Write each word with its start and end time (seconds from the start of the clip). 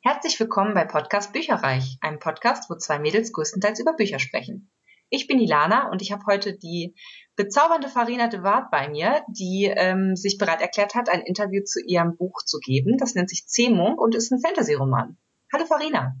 Herzlich 0.00 0.38
willkommen 0.38 0.74
bei 0.74 0.84
Podcast 0.84 1.32
Bücherreich, 1.32 1.98
einem 2.00 2.20
Podcast, 2.20 2.70
wo 2.70 2.76
zwei 2.76 3.00
Mädels 3.00 3.32
größtenteils 3.32 3.80
über 3.80 3.94
Bücher 3.94 4.20
sprechen. 4.20 4.70
Ich 5.10 5.26
bin 5.26 5.40
Ilana 5.40 5.90
und 5.90 6.02
ich 6.02 6.12
habe 6.12 6.22
heute 6.28 6.56
die 6.56 6.94
bezaubernde 7.34 7.88
Farina 7.88 8.28
de 8.28 8.44
Waard 8.44 8.70
bei 8.70 8.88
mir, 8.88 9.24
die 9.26 9.64
ähm, 9.64 10.14
sich 10.14 10.38
bereit 10.38 10.60
erklärt 10.60 10.94
hat, 10.94 11.08
ein 11.08 11.22
Interview 11.22 11.64
zu 11.64 11.80
ihrem 11.84 12.16
Buch 12.16 12.44
zu 12.44 12.60
geben. 12.60 12.96
Das 12.96 13.16
nennt 13.16 13.28
sich 13.28 13.48
Zähmung 13.48 13.98
und 13.98 14.14
ist 14.14 14.30
ein 14.30 14.40
Fantasy-Roman. 14.40 15.18
Hallo 15.52 15.66
Farina. 15.66 16.14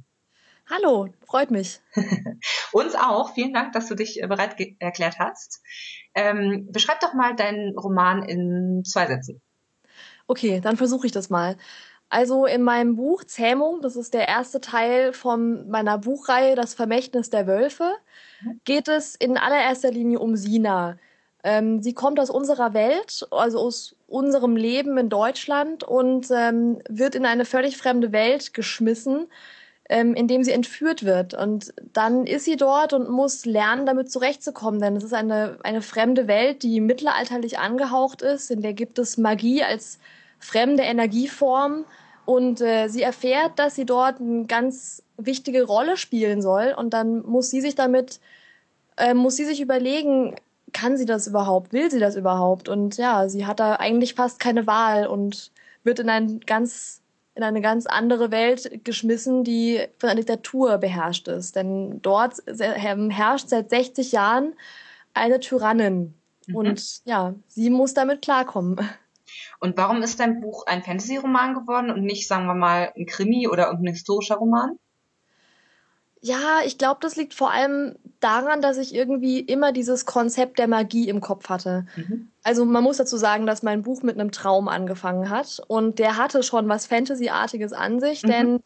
Hallo, 0.68 1.10
freut 1.24 1.52
mich. 1.52 1.80
Uns 2.72 2.96
auch. 2.96 3.32
Vielen 3.34 3.54
Dank, 3.54 3.74
dass 3.74 3.86
du 3.86 3.94
dich 3.94 4.20
äh, 4.20 4.26
bereit 4.26 4.56
erklärt 4.80 5.20
hast. 5.20 5.62
Ähm, 6.14 6.68
beschreib 6.72 6.98
doch 6.98 7.14
mal 7.14 7.36
deinen 7.36 7.78
Roman 7.78 8.24
in 8.24 8.82
zwei 8.84 9.06
Sätzen. 9.06 9.40
Okay, 10.26 10.60
dann 10.60 10.76
versuche 10.76 11.06
ich 11.06 11.12
das 11.12 11.30
mal. 11.30 11.56
Also 12.10 12.46
in 12.46 12.62
meinem 12.62 12.96
Buch 12.96 13.24
Zähmung, 13.24 13.82
das 13.82 13.94
ist 13.94 14.14
der 14.14 14.28
erste 14.28 14.60
Teil 14.60 15.12
von 15.12 15.68
meiner 15.68 15.98
Buchreihe 15.98 16.54
Das 16.54 16.74
Vermächtnis 16.74 17.28
der 17.30 17.46
Wölfe, 17.46 17.92
geht 18.64 18.88
es 18.88 19.14
in 19.14 19.36
allererster 19.36 19.90
Linie 19.90 20.18
um 20.18 20.34
Sina. 20.36 20.96
Ähm, 21.44 21.82
sie 21.82 21.94
kommt 21.94 22.18
aus 22.18 22.30
unserer 22.30 22.74
Welt, 22.74 23.26
also 23.30 23.58
aus 23.58 23.94
unserem 24.06 24.56
Leben 24.56 24.96
in 24.98 25.08
Deutschland 25.08 25.84
und 25.84 26.28
ähm, 26.30 26.80
wird 26.88 27.14
in 27.14 27.26
eine 27.26 27.44
völlig 27.44 27.76
fremde 27.76 28.10
Welt 28.10 28.54
geschmissen, 28.54 29.26
ähm, 29.88 30.14
indem 30.14 30.42
sie 30.42 30.52
entführt 30.52 31.04
wird. 31.04 31.34
Und 31.34 31.72
dann 31.92 32.26
ist 32.26 32.44
sie 32.44 32.56
dort 32.56 32.92
und 32.92 33.08
muss 33.08 33.44
lernen, 33.44 33.86
damit 33.86 34.10
zurechtzukommen, 34.10 34.80
denn 34.80 34.96
es 34.96 35.04
ist 35.04 35.14
eine, 35.14 35.58
eine 35.62 35.82
fremde 35.82 36.26
Welt, 36.26 36.62
die 36.62 36.80
mittelalterlich 36.80 37.58
angehaucht 37.58 38.22
ist, 38.22 38.50
in 38.50 38.62
der 38.62 38.72
gibt 38.72 38.98
es 38.98 39.16
Magie 39.16 39.62
als 39.62 39.98
fremde 40.40 40.82
Energieform 40.82 41.84
und 42.28 42.60
äh, 42.60 42.88
sie 42.88 43.00
erfährt, 43.00 43.58
dass 43.58 43.74
sie 43.74 43.86
dort 43.86 44.20
eine 44.20 44.44
ganz 44.44 45.02
wichtige 45.16 45.62
Rolle 45.64 45.96
spielen 45.96 46.42
soll 46.42 46.74
und 46.76 46.92
dann 46.92 47.24
muss 47.24 47.48
sie 47.48 47.62
sich 47.62 47.74
damit, 47.74 48.20
äh, 48.98 49.14
muss 49.14 49.36
sie 49.36 49.46
sich 49.46 49.62
überlegen, 49.62 50.36
kann 50.74 50.98
sie 50.98 51.06
das 51.06 51.26
überhaupt, 51.26 51.72
will 51.72 51.90
sie 51.90 52.00
das 52.00 52.16
überhaupt 52.16 52.68
und 52.68 52.98
ja, 52.98 53.30
sie 53.30 53.46
hat 53.46 53.60
da 53.60 53.76
eigentlich 53.76 54.12
fast 54.12 54.40
keine 54.40 54.66
Wahl 54.66 55.06
und 55.06 55.52
wird 55.84 56.00
in 56.00 56.10
ein 56.10 56.40
ganz 56.40 57.00
in 57.34 57.44
eine 57.44 57.62
ganz 57.62 57.86
andere 57.86 58.30
Welt 58.30 58.84
geschmissen, 58.84 59.42
die 59.42 59.80
von 59.98 60.10
einer 60.10 60.20
Diktatur 60.20 60.76
beherrscht 60.76 61.28
ist. 61.28 61.56
Denn 61.56 62.02
dort 62.02 62.34
herrscht 62.58 63.48
seit 63.48 63.70
60 63.70 64.12
Jahren 64.12 64.54
eine 65.14 65.40
Tyrannin. 65.40 66.12
Mhm. 66.46 66.56
Und 66.56 67.06
ja, 67.06 67.34
sie 67.46 67.70
muss 67.70 67.94
damit 67.94 68.20
klarkommen. 68.20 68.76
Und 69.60 69.76
warum 69.76 70.02
ist 70.02 70.20
dein 70.20 70.40
Buch 70.40 70.66
ein 70.66 70.82
Fantasy-Roman 70.82 71.54
geworden 71.54 71.90
und 71.90 72.02
nicht, 72.02 72.28
sagen 72.28 72.46
wir 72.46 72.54
mal, 72.54 72.92
ein 72.96 73.06
Krimi 73.06 73.48
oder 73.48 73.70
ein 73.70 73.86
historischer 73.86 74.36
Roman? 74.36 74.78
Ja, 76.20 76.60
ich 76.64 76.78
glaube, 76.78 76.98
das 77.00 77.16
liegt 77.16 77.34
vor 77.34 77.52
allem 77.52 77.94
daran, 78.20 78.60
dass 78.60 78.76
ich 78.76 78.94
irgendwie 78.94 79.38
immer 79.38 79.72
dieses 79.72 80.04
Konzept 80.04 80.58
der 80.58 80.66
Magie 80.66 81.08
im 81.08 81.20
Kopf 81.20 81.48
hatte. 81.48 81.86
Mhm. 81.96 82.30
Also 82.42 82.64
man 82.64 82.82
muss 82.82 82.96
dazu 82.96 83.16
sagen, 83.16 83.46
dass 83.46 83.62
mein 83.62 83.82
Buch 83.82 84.02
mit 84.02 84.18
einem 84.18 84.32
Traum 84.32 84.68
angefangen 84.68 85.30
hat 85.30 85.62
und 85.68 85.98
der 85.98 86.16
hatte 86.16 86.42
schon 86.42 86.68
was 86.68 86.86
Fantasy-artiges 86.86 87.72
an 87.72 88.00
sich, 88.00 88.24
mhm. 88.24 88.28
denn 88.28 88.60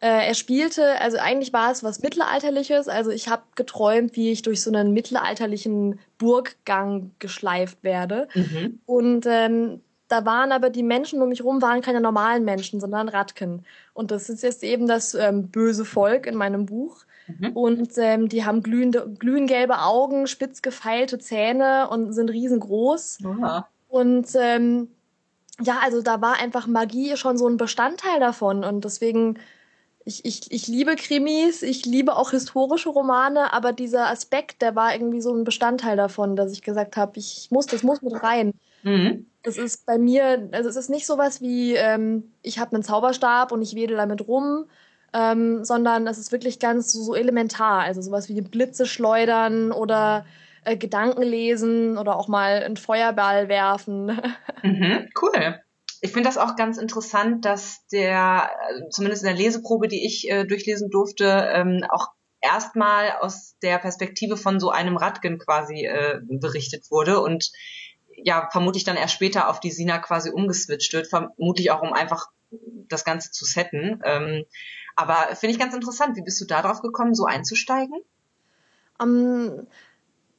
äh, 0.00 0.26
er 0.26 0.34
spielte, 0.34 1.00
also 1.00 1.18
eigentlich 1.18 1.52
war 1.52 1.70
es 1.70 1.82
was 1.82 2.02
Mittelalterliches. 2.02 2.88
Also 2.88 3.10
ich 3.10 3.28
habe 3.28 3.42
geträumt, 3.54 4.14
wie 4.16 4.30
ich 4.30 4.42
durch 4.42 4.60
so 4.62 4.70
einen 4.70 4.92
mittelalterlichen 4.92 6.00
Burggang 6.18 7.12
geschleift 7.18 7.82
werde. 7.82 8.28
Mhm. 8.34 8.80
Und 8.84 9.26
ähm, 9.26 9.80
da 10.08 10.24
waren 10.24 10.52
aber 10.52 10.70
die 10.70 10.82
Menschen 10.82 11.20
um 11.22 11.28
mich 11.28 11.42
rum 11.42 11.62
waren 11.62 11.80
keine 11.80 12.00
normalen 12.00 12.44
Menschen, 12.44 12.80
sondern 12.80 13.08
Ratken. 13.08 13.64
Und 13.92 14.10
das 14.10 14.28
ist 14.28 14.42
jetzt 14.42 14.62
eben 14.62 14.86
das 14.86 15.14
ähm, 15.14 15.48
böse 15.48 15.84
Volk 15.84 16.26
in 16.26 16.36
meinem 16.36 16.66
Buch. 16.66 17.04
Mhm. 17.26 17.50
Und 17.52 17.90
ähm, 17.96 18.28
die 18.28 18.44
haben 18.44 18.62
glühende, 18.62 19.08
glühengelbe 19.18 19.80
Augen, 19.80 20.26
spitz 20.26 20.62
gefeilte 20.62 21.18
Zähne 21.18 21.88
und 21.90 22.12
sind 22.12 22.30
riesengroß. 22.30 23.18
Aha. 23.24 23.68
Und 23.88 24.28
ähm, 24.38 24.88
ja, 25.60 25.78
also 25.82 26.02
da 26.02 26.20
war 26.20 26.38
einfach 26.38 26.66
Magie 26.66 27.16
schon 27.16 27.38
so 27.38 27.48
ein 27.48 27.56
Bestandteil 27.56 28.20
davon. 28.20 28.64
Und 28.64 28.84
deswegen, 28.84 29.38
ich, 30.06 30.24
ich, 30.24 30.52
ich 30.52 30.68
liebe 30.68 30.94
Krimis, 30.94 31.62
ich 31.62 31.84
liebe 31.84 32.14
auch 32.14 32.30
historische 32.30 32.90
Romane, 32.90 33.52
aber 33.52 33.72
dieser 33.72 34.06
Aspekt, 34.06 34.62
der 34.62 34.76
war 34.76 34.94
irgendwie 34.94 35.20
so 35.20 35.34
ein 35.34 35.42
Bestandteil 35.42 35.96
davon, 35.96 36.36
dass 36.36 36.52
ich 36.52 36.62
gesagt 36.62 36.96
habe, 36.96 37.18
ich 37.18 37.48
muss, 37.50 37.66
das 37.66 37.82
muss 37.82 38.02
mit 38.02 38.22
rein. 38.22 38.52
Mhm. 38.84 39.26
Das 39.42 39.58
ist 39.58 39.84
bei 39.84 39.98
mir, 39.98 40.48
also 40.52 40.68
es 40.68 40.76
ist 40.76 40.90
nicht 40.90 41.06
sowas 41.06 41.40
wie, 41.40 41.74
ähm, 41.74 42.32
ich 42.42 42.60
habe 42.60 42.76
einen 42.76 42.84
Zauberstab 42.84 43.50
und 43.50 43.62
ich 43.62 43.74
wedel 43.74 43.96
damit 43.96 44.28
rum, 44.28 44.66
ähm, 45.12 45.64
sondern 45.64 46.06
es 46.06 46.18
ist 46.18 46.30
wirklich 46.30 46.60
ganz 46.60 46.92
so, 46.92 47.02
so, 47.02 47.14
elementar. 47.16 47.80
Also 47.80 48.00
sowas 48.00 48.28
wie 48.28 48.40
Blitze 48.42 48.86
schleudern 48.86 49.72
oder 49.72 50.24
äh, 50.64 50.76
Gedanken 50.76 51.22
lesen 51.22 51.98
oder 51.98 52.16
auch 52.16 52.28
mal 52.28 52.62
einen 52.62 52.76
Feuerball 52.76 53.48
werfen. 53.48 54.20
Mhm, 54.62 55.08
cool. 55.20 55.60
Ich 56.06 56.12
finde 56.12 56.28
das 56.28 56.38
auch 56.38 56.54
ganz 56.54 56.78
interessant, 56.78 57.44
dass 57.44 57.84
der, 57.88 58.48
zumindest 58.90 59.24
in 59.24 59.26
der 59.26 59.36
Leseprobe, 59.36 59.88
die 59.88 60.06
ich 60.06 60.30
äh, 60.30 60.44
durchlesen 60.44 60.88
durfte, 60.88 61.24
ähm, 61.52 61.84
auch 61.88 62.10
erstmal 62.40 63.10
aus 63.20 63.56
der 63.60 63.78
Perspektive 63.78 64.36
von 64.36 64.60
so 64.60 64.70
einem 64.70 64.96
Radgen 64.96 65.38
quasi 65.38 65.84
äh, 65.84 66.20
berichtet 66.22 66.92
wurde 66.92 67.20
und 67.20 67.50
ja 68.16 68.48
vermutlich 68.52 68.84
dann 68.84 68.96
erst 68.96 69.14
später 69.14 69.48
auf 69.48 69.58
die 69.58 69.72
Sina 69.72 69.98
quasi 69.98 70.30
umgeswitcht 70.30 70.92
wird, 70.92 71.08
vermutlich 71.08 71.72
auch 71.72 71.82
um 71.82 71.92
einfach 71.92 72.28
das 72.88 73.04
Ganze 73.04 73.32
zu 73.32 73.44
setten. 73.44 74.00
Ähm, 74.04 74.44
aber 74.94 75.34
finde 75.34 75.54
ich 75.54 75.58
ganz 75.58 75.74
interessant. 75.74 76.16
Wie 76.16 76.22
bist 76.22 76.40
du 76.40 76.44
darauf 76.44 76.82
gekommen, 76.82 77.16
so 77.16 77.24
einzusteigen? 77.24 78.00
Um, 79.02 79.66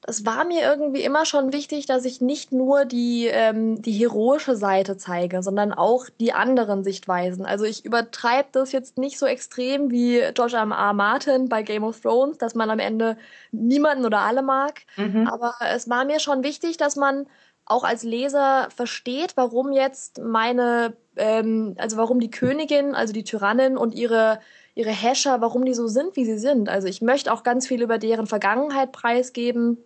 es 0.05 0.25
war 0.25 0.45
mir 0.45 0.61
irgendwie 0.61 1.01
immer 1.01 1.25
schon 1.25 1.51
wichtig, 1.51 1.85
dass 1.87 2.05
ich 2.05 2.21
nicht 2.21 2.51
nur 2.51 2.85
die, 2.85 3.27
ähm, 3.27 3.81
die 3.81 3.93
heroische 3.93 4.55
Seite 4.55 4.97
zeige, 4.97 5.41
sondern 5.41 5.73
auch 5.73 6.05
die 6.19 6.33
anderen 6.33 6.83
Sichtweisen. 6.83 7.45
Also 7.45 7.65
ich 7.65 7.83
übertreibe 7.83 8.49
das 8.51 8.71
jetzt 8.71 8.97
nicht 8.97 9.17
so 9.17 9.25
extrem 9.25 9.89
wie 9.89 10.21
George 10.33 10.55
R. 10.55 10.69
R. 10.69 10.93
Martin 10.93 11.49
bei 11.49 11.63
Game 11.63 11.83
of 11.83 11.99
Thrones, 11.99 12.37
dass 12.37 12.53
man 12.53 12.69
am 12.69 12.79
Ende 12.79 13.17
niemanden 13.51 14.05
oder 14.05 14.19
alle 14.19 14.43
mag. 14.43 14.81
Mhm. 14.97 15.27
Aber 15.27 15.55
es 15.73 15.89
war 15.89 16.05
mir 16.05 16.19
schon 16.19 16.43
wichtig, 16.43 16.77
dass 16.77 16.95
man 16.95 17.25
auch 17.65 17.83
als 17.83 18.03
Leser 18.03 18.69
versteht, 18.73 19.35
warum 19.35 19.71
jetzt 19.71 20.21
meine, 20.21 20.93
ähm, 21.17 21.75
also 21.77 21.97
warum 21.97 22.19
die 22.19 22.31
Königin, 22.31 22.95
also 22.95 23.13
die 23.13 23.25
Tyrannin 23.25 23.77
und 23.77 23.93
ihre 23.93 24.39
ihre 24.77 24.91
Häscher, 24.91 25.41
warum 25.41 25.65
die 25.65 25.73
so 25.73 25.87
sind, 25.87 26.15
wie 26.15 26.25
sie 26.25 26.37
sind. 26.37 26.69
Also 26.69 26.87
ich 26.87 27.01
möchte 27.01 27.33
auch 27.33 27.41
ganz 27.41 27.67
viel 27.67 27.81
über 27.81 27.97
deren 27.97 28.27
Vergangenheit 28.27 28.91
preisgeben 28.91 29.77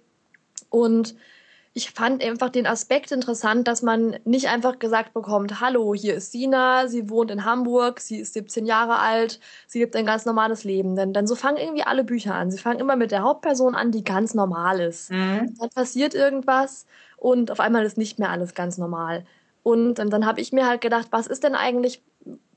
und 0.70 1.16
ich 1.74 1.92
fand 1.92 2.22
einfach 2.22 2.50
den 2.50 2.68
Aspekt 2.68 3.14
interessant, 3.14 3.66
dass 3.70 3.82
man 3.82 4.18
nicht 4.26 4.50
einfach 4.50 4.80
gesagt 4.80 5.14
bekommt, 5.14 5.62
hallo, 5.62 5.96
hier 5.96 6.16
ist 6.16 6.34
Sina, 6.34 6.90
sie 6.90 7.10
wohnt 7.10 7.32
in 7.32 7.46
Hamburg, 7.46 8.02
sie 8.02 8.18
ist 8.18 8.34
17 8.34 8.66
Jahre 8.66 9.00
alt, 9.00 9.40
sie 9.68 9.80
lebt 9.80 9.96
ein 9.96 10.06
ganz 10.06 10.26
normales 10.26 10.66
Leben. 10.66 10.98
Denn, 10.98 11.14
denn 11.14 11.28
so 11.28 11.36
fangen 11.36 11.56
irgendwie 11.56 11.84
alle 11.84 12.04
Bücher 12.04 12.36
an. 12.36 12.52
Sie 12.52 12.58
fangen 12.58 12.82
immer 12.82 12.98
mit 12.98 13.12
der 13.12 13.24
Hauptperson 13.24 13.74
an, 13.74 13.92
die 13.92 14.04
ganz 14.04 14.34
normal 14.34 14.82
ist. 14.82 15.12
Mhm. 15.12 15.56
Dann 15.58 15.70
passiert 15.70 16.14
irgendwas 16.14 16.86
und 17.16 17.52
auf 17.52 17.62
einmal 17.62 17.86
ist 17.86 17.98
nicht 17.98 18.20
mehr 18.20 18.32
alles 18.32 18.54
ganz 18.54 18.78
normal. 18.78 19.24
Und 19.64 19.96
dann, 19.96 20.10
dann 20.10 20.26
habe 20.26 20.42
ich 20.42 20.52
mir 20.52 20.68
halt 20.68 20.82
gedacht, 20.82 21.08
was 21.12 21.28
ist 21.28 21.46
denn 21.46 21.56
eigentlich, 21.56 22.04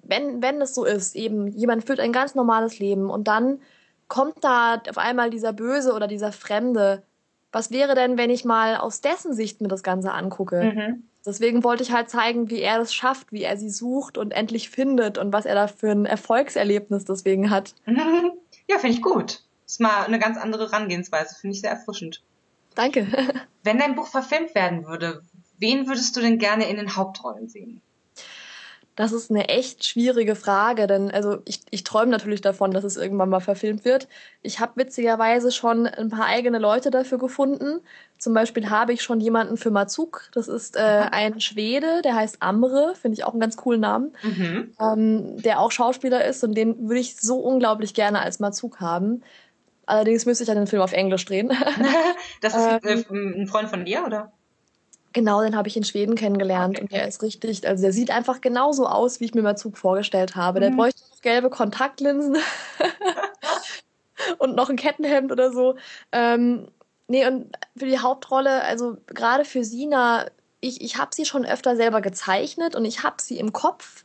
wenn, 0.06 0.42
wenn 0.42 0.60
es 0.60 0.74
so 0.74 0.84
ist, 0.84 1.16
eben 1.16 1.48
jemand 1.48 1.84
führt 1.84 2.00
ein 2.00 2.12
ganz 2.12 2.34
normales 2.34 2.78
Leben 2.78 3.10
und 3.10 3.28
dann 3.28 3.60
kommt 4.08 4.42
da 4.42 4.80
auf 4.88 4.98
einmal 4.98 5.30
dieser 5.30 5.52
Böse 5.52 5.92
oder 5.92 6.06
dieser 6.06 6.32
Fremde. 6.32 7.02
Was 7.52 7.70
wäre 7.70 7.94
denn, 7.94 8.18
wenn 8.18 8.30
ich 8.30 8.44
mal 8.44 8.76
aus 8.76 9.00
dessen 9.00 9.32
Sicht 9.32 9.60
mir 9.60 9.68
das 9.68 9.82
Ganze 9.82 10.12
angucke? 10.12 10.72
Mhm. 10.74 11.04
Deswegen 11.26 11.64
wollte 11.64 11.82
ich 11.82 11.92
halt 11.92 12.10
zeigen, 12.10 12.50
wie 12.50 12.60
er 12.60 12.78
das 12.78 12.92
schafft, 12.92 13.32
wie 13.32 13.42
er 13.42 13.56
sie 13.56 13.70
sucht 13.70 14.18
und 14.18 14.32
endlich 14.32 14.68
findet 14.68 15.16
und 15.16 15.32
was 15.32 15.46
er 15.46 15.54
da 15.54 15.68
für 15.68 15.90
ein 15.90 16.04
Erfolgserlebnis 16.04 17.04
deswegen 17.04 17.50
hat. 17.50 17.74
Ja, 18.66 18.78
finde 18.78 18.96
ich 18.96 19.02
gut. 19.02 19.42
Das 19.64 19.74
ist 19.74 19.80
mal 19.80 20.04
eine 20.04 20.18
ganz 20.18 20.38
andere 20.38 20.70
Herangehensweise, 20.70 21.34
finde 21.38 21.54
ich 21.54 21.60
sehr 21.60 21.70
erfrischend. 21.70 22.22
Danke. 22.74 23.06
Wenn 23.62 23.76
dein 23.76 23.94
Buch 23.94 24.06
verfilmt 24.06 24.54
werden 24.54 24.86
würde, 24.86 25.22
wen 25.58 25.86
würdest 25.86 26.16
du 26.16 26.22
denn 26.22 26.38
gerne 26.38 26.66
in 26.66 26.76
den 26.76 26.96
Hauptrollen 26.96 27.46
sehen? 27.46 27.82
Das 28.96 29.12
ist 29.12 29.30
eine 29.30 29.48
echt 29.48 29.84
schwierige 29.84 30.36
Frage, 30.36 30.86
denn 30.86 31.10
also 31.10 31.38
ich, 31.46 31.60
ich 31.70 31.82
träume 31.82 32.12
natürlich 32.12 32.42
davon, 32.42 32.70
dass 32.70 32.84
es 32.84 32.96
irgendwann 32.96 33.28
mal 33.28 33.40
verfilmt 33.40 33.84
wird. 33.84 34.06
Ich 34.42 34.60
habe 34.60 34.72
witzigerweise 34.76 35.50
schon 35.50 35.88
ein 35.88 36.10
paar 36.10 36.26
eigene 36.26 36.58
Leute 36.58 36.92
dafür 36.92 37.18
gefunden. 37.18 37.80
Zum 38.18 38.34
Beispiel 38.34 38.70
habe 38.70 38.92
ich 38.92 39.02
schon 39.02 39.20
jemanden 39.20 39.56
für 39.56 39.72
Mazuk. 39.72 40.28
Das 40.32 40.46
ist 40.46 40.76
äh, 40.76 40.80
ein 40.80 41.40
Schwede, 41.40 42.02
der 42.02 42.14
heißt 42.14 42.36
Amre, 42.40 42.94
finde 42.94 43.18
ich 43.18 43.24
auch 43.24 43.32
einen 43.32 43.40
ganz 43.40 43.56
coolen 43.56 43.80
Namen, 43.80 44.12
mhm. 44.22 44.72
ähm, 44.80 45.42
der 45.42 45.58
auch 45.58 45.72
Schauspieler 45.72 46.24
ist 46.24 46.44
und 46.44 46.54
den 46.54 46.88
würde 46.88 47.00
ich 47.00 47.16
so 47.16 47.38
unglaublich 47.38 47.94
gerne 47.94 48.20
als 48.20 48.38
Mazuk 48.38 48.80
haben. 48.80 49.22
Allerdings 49.86 50.24
müsste 50.24 50.44
ich 50.44 50.48
dann 50.48 50.56
den 50.56 50.68
Film 50.68 50.82
auf 50.82 50.92
Englisch 50.92 51.24
drehen. 51.24 51.52
das 52.40 52.54
ist 52.54 53.08
ähm, 53.10 53.34
ein 53.38 53.46
Freund 53.48 53.68
von 53.68 53.84
dir, 53.84 54.04
oder? 54.06 54.32
Genau, 55.14 55.42
den 55.42 55.56
habe 55.56 55.68
ich 55.68 55.76
in 55.76 55.84
Schweden 55.84 56.16
kennengelernt 56.16 56.74
okay. 56.74 56.82
und 56.82 56.92
der 56.92 57.06
ist 57.06 57.22
richtig, 57.22 57.66
also 57.66 57.82
der 57.82 57.92
sieht 57.92 58.10
einfach 58.10 58.40
genauso 58.40 58.86
aus, 58.86 59.20
wie 59.20 59.26
ich 59.26 59.34
mir 59.34 59.42
mal 59.42 59.56
Zug 59.56 59.78
vorgestellt 59.78 60.34
habe. 60.34 60.58
Der 60.58 60.72
mhm. 60.72 60.76
bräuchte 60.76 61.02
noch 61.08 61.20
gelbe 61.22 61.50
Kontaktlinsen 61.50 62.36
und 64.38 64.56
noch 64.56 64.70
ein 64.70 64.76
Kettenhemd 64.76 65.30
oder 65.30 65.52
so. 65.52 65.76
Ähm, 66.10 66.66
nee, 67.06 67.24
und 67.28 67.56
für 67.76 67.86
die 67.86 68.00
Hauptrolle, 68.00 68.64
also 68.64 68.96
gerade 69.06 69.44
für 69.44 69.62
Sina, 69.62 70.26
ich, 70.60 70.80
ich 70.80 70.98
habe 70.98 71.14
sie 71.14 71.24
schon 71.24 71.46
öfter 71.46 71.76
selber 71.76 72.00
gezeichnet 72.00 72.74
und 72.74 72.84
ich 72.84 73.04
habe 73.04 73.22
sie 73.22 73.38
im 73.38 73.52
Kopf, 73.52 74.04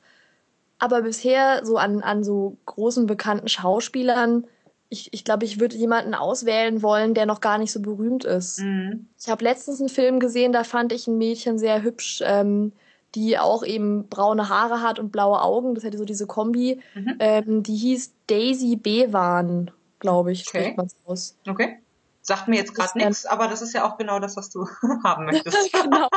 aber 0.78 1.02
bisher 1.02 1.66
so 1.66 1.78
an, 1.78 2.04
an 2.04 2.24
so 2.24 2.58
großen 2.68 3.08
bekannten 3.08 3.48
Schauspielern, 3.48 4.46
ich, 4.90 5.14
ich 5.14 5.24
glaube, 5.24 5.46
ich 5.46 5.60
würde 5.60 5.78
jemanden 5.78 6.16
auswählen 6.16 6.82
wollen, 6.82 7.14
der 7.14 7.26
noch 7.26 7.42
gar 7.42 7.58
nicht 7.60 7.72
so 7.72 7.80
berühmt 7.80 8.26
ist. 8.26 8.60
Mhm. 8.60 9.08
Ich 9.20 9.30
habe 9.30 9.44
letztens 9.44 9.80
einen 9.80 9.90
Film 9.90 10.20
gesehen, 10.20 10.52
da 10.52 10.64
fand 10.64 10.92
ich 10.92 11.08
ein 11.08 11.18
Mädchen 11.18 11.60
sehr 11.60 11.84
hübsch, 11.84 12.22
ähm, 12.26 12.72
die 13.16 13.38
auch 13.38 13.64
eben 13.64 14.08
braune 14.08 14.50
Haare 14.50 14.82
hat 14.82 15.00
und 15.00 15.12
blaue 15.12 15.42
Augen. 15.42 15.76
Das 15.76 15.84
hätte 15.84 15.98
so 15.98 16.06
diese 16.06 16.28
Kombi. 16.28 16.80
Mhm. 16.96 17.16
Ähm, 17.20 17.64
die 17.64 17.76
hieß 17.76 18.14
Daisy 18.28 18.76
Bewan, 18.76 19.72
glaube 20.00 20.32
ich, 20.32 20.48
okay. 20.48 20.60
spricht 20.60 20.78
man 20.78 20.88
aus. 21.06 21.38
Okay. 21.48 21.78
Sagt 22.22 22.48
mir 22.48 22.58
jetzt 22.58 22.76
gerade 22.76 22.98
nichts, 22.98 23.26
aber 23.26 23.48
das 23.48 23.62
ist 23.62 23.74
ja 23.74 23.90
auch 23.90 23.98
genau 23.98 24.20
das, 24.20 24.36
was 24.36 24.50
du 24.50 24.68
haben 25.04 25.26
möchtest. 25.26 25.72
genau. 25.84 26.10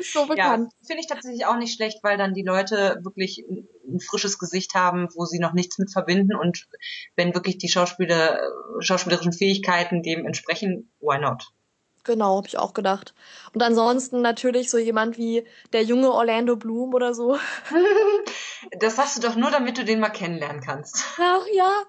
so 0.00 0.26
bekannt. 0.26 0.72
Ja, 0.72 0.86
finde 0.86 1.00
ich 1.00 1.08
tatsächlich 1.08 1.46
auch 1.46 1.56
nicht 1.56 1.74
schlecht, 1.74 2.02
weil 2.02 2.16
dann 2.16 2.34
die 2.34 2.44
Leute 2.44 3.00
wirklich 3.02 3.44
ein 3.48 4.00
frisches 4.00 4.38
Gesicht 4.38 4.74
haben, 4.74 5.08
wo 5.14 5.24
sie 5.24 5.38
noch 5.38 5.52
nichts 5.52 5.78
mit 5.78 5.92
verbinden 5.92 6.34
und 6.34 6.68
wenn 7.16 7.34
wirklich 7.34 7.58
die 7.58 7.68
Schauspieler, 7.68 8.40
schauspielerischen 8.80 9.32
Fähigkeiten 9.32 10.02
dem 10.02 10.26
entsprechen, 10.26 10.90
why 11.00 11.18
not? 11.18 11.52
Genau, 12.06 12.36
habe 12.36 12.46
ich 12.46 12.56
auch 12.56 12.72
gedacht. 12.72 13.14
Und 13.52 13.62
ansonsten 13.62 14.22
natürlich 14.22 14.70
so 14.70 14.78
jemand 14.78 15.18
wie 15.18 15.44
der 15.72 15.82
junge 15.82 16.12
Orlando 16.12 16.54
Bloom 16.56 16.94
oder 16.94 17.12
so. 17.14 17.38
Das 18.80 18.98
hast 18.98 19.16
du 19.16 19.20
doch 19.20 19.36
nur, 19.36 19.50
damit 19.52 19.78
du 19.78 19.84
den 19.84 20.00
mal 20.00 20.08
kennenlernen 20.08 20.60
kannst. 20.60 21.04
Ach 21.20 21.44
ja. 21.54 21.84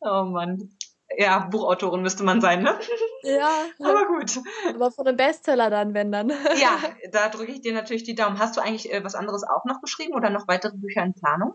Oh 0.00 0.24
Mann. 0.24 0.70
Ja, 1.16 1.40
Buchautorin 1.50 2.02
müsste 2.02 2.22
man 2.22 2.40
sein, 2.40 2.62
ne? 2.62 2.78
Ja. 3.22 3.50
Aber 3.80 4.06
gut. 4.06 4.38
Aber 4.74 4.90
von 4.90 5.06
einem 5.06 5.16
Bestseller 5.16 5.68
dann, 5.68 5.92
wenn 5.92 6.10
dann. 6.10 6.30
Ja, 6.30 6.78
da 7.12 7.28
drücke 7.28 7.52
ich 7.52 7.60
dir 7.60 7.74
natürlich 7.74 8.04
die 8.04 8.14
Daumen. 8.14 8.38
Hast 8.38 8.56
du 8.56 8.62
eigentlich 8.62 8.90
äh, 8.90 9.04
was 9.04 9.14
anderes 9.14 9.42
auch 9.42 9.66
noch 9.66 9.82
geschrieben 9.82 10.14
oder 10.14 10.30
noch 10.30 10.48
weitere 10.48 10.74
Bücher 10.74 11.02
in 11.02 11.12
Planung? 11.12 11.54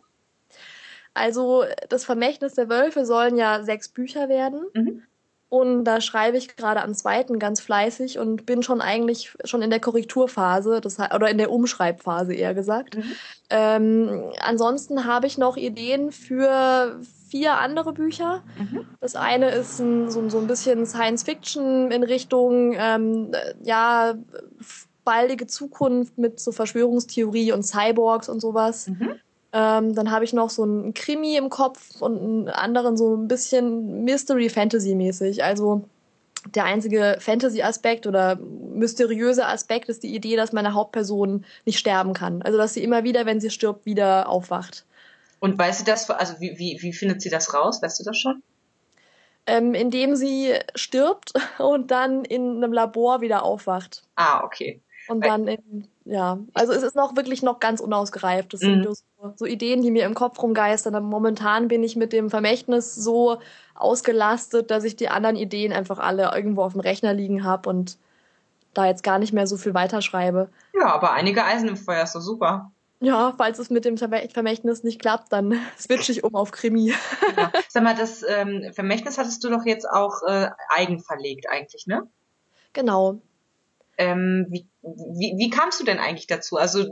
Also, 1.15 1.63
das 1.89 2.05
Vermächtnis 2.05 2.53
der 2.53 2.69
Wölfe 2.69 3.05
sollen 3.05 3.37
ja 3.37 3.63
sechs 3.63 3.89
Bücher 3.89 4.29
werden. 4.29 4.65
Mhm. 4.73 5.03
Und 5.47 5.85
da 5.85 6.01
schreibe 6.01 6.37
ich 6.37 6.55
gerade 6.55 6.81
am 6.81 6.93
zweiten 6.93 7.39
ganz 7.39 7.61
fleißig 7.61 8.19
und 8.19 8.45
bin 8.45 8.61
schon 8.61 8.81
eigentlich 8.81 9.33
schon 9.45 9.61
in 9.61 9.69
der 9.69 9.79
Korrekturphase, 9.79 10.81
das, 10.81 10.99
oder 10.99 11.29
in 11.29 11.37
der 11.37 11.51
Umschreibphase 11.51 12.33
eher 12.33 12.53
gesagt. 12.53 12.97
Mhm. 12.97 13.15
Ähm, 13.49 14.23
ansonsten 14.39 15.05
habe 15.05 15.27
ich 15.27 15.37
noch 15.37 15.55
Ideen 15.55 16.11
für 16.11 16.99
vier 17.35 17.57
andere 17.57 17.91
Bücher. 17.91 18.43
Mhm. 18.57 18.85
Das 19.01 19.17
eine 19.17 19.49
ist 19.49 19.79
ein, 19.79 20.09
so, 20.09 20.29
so, 20.29 20.39
ein 20.39 20.47
bisschen 20.47 20.85
Science 20.85 21.23
Fiction 21.23 21.91
in 21.91 22.03
Richtung, 22.03 22.73
ähm, 22.77 23.33
ja, 23.61 24.13
baldige 25.03 25.45
Zukunft 25.45 26.17
mit 26.17 26.39
so 26.39 26.53
Verschwörungstheorie 26.53 27.51
und 27.51 27.63
Cyborgs 27.63 28.29
und 28.29 28.39
sowas. 28.39 28.87
Mhm. 28.87 29.15
Ähm, 29.51 29.95
dann 29.95 30.11
habe 30.11 30.23
ich 30.23 30.31
noch 30.31 30.49
so 30.49 30.63
einen 30.63 30.93
Krimi 30.93 31.35
im 31.35 31.49
Kopf 31.49 32.01
und 32.01 32.17
einen 32.17 32.47
anderen 32.47 32.95
so 32.95 33.17
ein 33.17 33.27
bisschen 33.27 34.05
Mystery-Fantasy-mäßig. 34.05 35.43
Also 35.43 35.83
der 36.55 36.63
einzige 36.63 37.17
Fantasy-Aspekt 37.19 38.07
oder 38.07 38.37
mysteriöse 38.37 39.45
Aspekt 39.45 39.89
ist 39.89 40.03
die 40.03 40.15
Idee, 40.15 40.37
dass 40.37 40.53
meine 40.53 40.73
Hauptperson 40.73 41.43
nicht 41.65 41.79
sterben 41.79 42.13
kann. 42.13 42.41
Also 42.43 42.57
dass 42.57 42.73
sie 42.73 42.83
immer 42.83 43.03
wieder, 43.03 43.25
wenn 43.25 43.41
sie 43.41 43.49
stirbt, 43.49 43.85
wieder 43.85 44.29
aufwacht. 44.29 44.85
Und 45.45 45.59
weiß 45.59 45.77
sie 45.77 45.83
das, 45.83 46.09
also 46.09 46.39
wie, 46.39 46.57
wie, 46.57 46.79
wie 46.81 46.91
findet 46.91 47.21
sie 47.21 47.29
das 47.29 47.53
raus? 47.53 47.79
Weißt 47.79 47.99
du 47.99 48.03
das 48.03 48.17
schon? 48.17 48.41
Ähm, 49.45 49.75
indem 49.75 50.15
sie 50.15 50.55
stirbt 50.73 51.33
und 51.59 51.91
dann 51.91 52.25
in 52.25 52.57
einem 52.57 52.73
Labor 52.73 53.21
wieder 53.21 53.43
aufwacht. 53.43 54.01
Ah, 54.15 54.43
okay. 54.43 54.81
Und 55.07 55.23
dann 55.23 55.47
in, 55.47 55.87
ja, 56.03 56.39
also 56.55 56.73
es 56.73 56.81
ist 56.81 56.95
noch 56.95 57.15
wirklich 57.15 57.43
noch 57.43 57.59
ganz 57.59 57.79
unausgereift. 57.79 58.53
Das 58.53 58.61
sind 58.61 58.79
mhm. 58.79 58.83
so, 58.85 59.33
so, 59.35 59.45
Ideen, 59.45 59.83
die 59.83 59.91
mir 59.91 60.07
im 60.07 60.15
Kopf 60.15 60.41
rumgeistern. 60.41 60.95
Aber 60.95 61.05
momentan 61.05 61.67
bin 61.67 61.83
ich 61.83 61.95
mit 61.95 62.11
dem 62.11 62.31
Vermächtnis 62.31 62.95
so 62.95 63.37
ausgelastet, 63.75 64.71
dass 64.71 64.83
ich 64.83 64.95
die 64.95 65.09
anderen 65.09 65.35
Ideen 65.35 65.73
einfach 65.73 65.99
alle 65.99 66.31
irgendwo 66.33 66.63
auf 66.63 66.71
dem 66.71 66.81
Rechner 66.81 67.13
liegen 67.13 67.43
habe 67.43 67.69
und 67.69 67.99
da 68.73 68.87
jetzt 68.87 69.03
gar 69.03 69.19
nicht 69.19 69.31
mehr 69.31 69.45
so 69.45 69.57
viel 69.57 69.75
weiterschreibe. 69.75 70.49
Ja, 70.73 70.87
aber 70.87 71.13
einige 71.13 71.45
Eisen 71.45 71.69
im 71.69 71.77
Feuer 71.77 72.01
ist 72.01 72.15
doch 72.15 72.21
super. 72.21 72.71
Ja, 73.01 73.33
falls 73.37 73.59
es 73.59 73.69
mit 73.69 73.85
dem 73.85 73.97
Vermächtnis 73.97 74.83
nicht 74.83 75.01
klappt, 75.01 75.31
dann 75.31 75.59
switche 75.77 76.11
ich 76.11 76.23
um 76.23 76.35
auf 76.35 76.51
Krimi. 76.51 76.93
Ja. 77.35 77.51
Sag 77.69 77.83
mal, 77.83 77.95
das 77.95 78.23
ähm, 78.27 78.71
Vermächtnis 78.73 79.17
hattest 79.17 79.43
du 79.43 79.49
doch 79.49 79.65
jetzt 79.65 79.85
auch 79.85 80.21
äh, 80.27 80.49
eigen 80.69 80.99
verlegt 80.99 81.47
eigentlich, 81.49 81.87
ne? 81.87 82.07
Genau. 82.73 83.21
Ähm, 83.97 84.47
wie, 84.49 84.67
wie, 84.81 85.35
wie 85.37 85.49
kamst 85.49 85.79
du 85.79 85.85
denn 85.85 85.99
eigentlich 85.99 86.27
dazu? 86.27 86.57
Also 86.57 86.85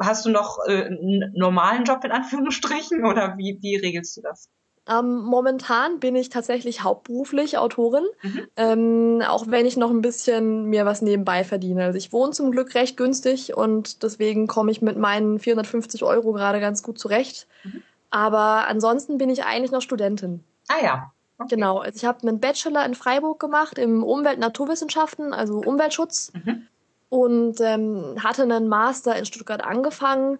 hast 0.00 0.24
du 0.24 0.30
noch 0.30 0.58
äh, 0.66 0.86
einen 0.86 1.32
normalen 1.34 1.84
Job 1.84 2.04
in 2.04 2.12
Anführungsstrichen 2.12 3.04
oder 3.10 3.36
wie, 3.36 3.58
wie 3.60 3.76
regelst 3.76 4.16
du 4.16 4.22
das? 4.22 4.48
Ähm, 4.90 5.20
momentan 5.22 6.00
bin 6.00 6.16
ich 6.16 6.30
tatsächlich 6.30 6.82
hauptberuflich 6.82 7.58
Autorin, 7.58 8.04
mhm. 8.22 8.46
ähm, 8.56 9.22
auch 9.26 9.44
wenn 9.46 9.64
ich 9.64 9.76
noch 9.76 9.90
ein 9.90 10.00
bisschen 10.00 10.64
mir 10.64 10.84
was 10.84 11.00
nebenbei 11.00 11.44
verdiene. 11.44 11.84
Also 11.84 11.98
ich 11.98 12.12
wohne 12.12 12.32
zum 12.32 12.50
Glück 12.50 12.74
recht 12.74 12.96
günstig 12.96 13.56
und 13.56 14.02
deswegen 14.02 14.48
komme 14.48 14.72
ich 14.72 14.82
mit 14.82 14.98
meinen 14.98 15.38
450 15.38 16.02
Euro 16.02 16.32
gerade 16.32 16.58
ganz 16.58 16.82
gut 16.82 16.98
zurecht. 16.98 17.46
Mhm. 17.62 17.82
Aber 18.10 18.66
ansonsten 18.66 19.18
bin 19.18 19.30
ich 19.30 19.44
eigentlich 19.44 19.70
noch 19.70 19.82
Studentin. 19.82 20.42
Ah 20.66 20.82
ja. 20.82 21.12
Okay. 21.38 21.54
Genau, 21.54 21.78
also 21.78 21.96
ich 21.96 22.04
habe 22.04 22.26
einen 22.26 22.40
Bachelor 22.40 22.84
in 22.84 22.94
Freiburg 22.94 23.38
gemacht 23.38 23.78
im 23.78 24.02
Umwelt-Naturwissenschaften, 24.02 25.32
also 25.32 25.58
Umweltschutz. 25.58 26.32
Mhm. 26.34 26.66
Und 27.08 27.60
ähm, 27.60 28.16
hatte 28.22 28.42
einen 28.42 28.68
Master 28.68 29.16
in 29.16 29.24
Stuttgart 29.24 29.64
angefangen, 29.64 30.38